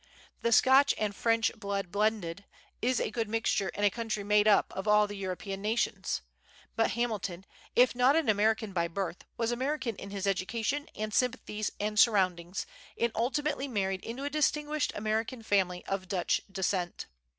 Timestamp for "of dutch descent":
15.85-17.05